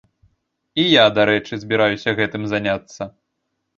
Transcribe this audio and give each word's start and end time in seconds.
І 0.83 0.85
я, 0.93 1.03
дарэчы, 1.19 1.53
збіраюся 1.65 2.17
гэтым 2.21 2.43
заняцца. 2.55 3.01